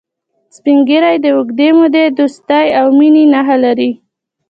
[0.55, 3.91] سپین ږیری د اوږدې مودې دوستی او مینې نښې لري